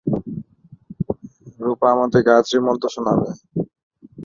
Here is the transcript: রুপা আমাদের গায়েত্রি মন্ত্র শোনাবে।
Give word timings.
রুপা 1.59 1.87
আমাদের 1.95 2.21
গায়েত্রি 2.27 2.57
মন্ত্র 2.65 2.87
শোনাবে। 2.95 3.29